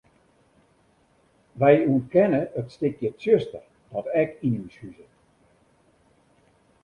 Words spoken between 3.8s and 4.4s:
dat ek